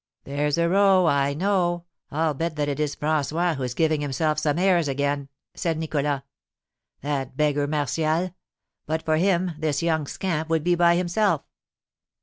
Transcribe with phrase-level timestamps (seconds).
[0.23, 4.57] "There's a row, I know; I'll bet that it is François, who's giving himself some
[4.57, 6.23] airs again," said Nicholas.
[7.01, 8.33] "That beggar Martial!
[8.87, 11.43] But for him, this young scamp would be by himself.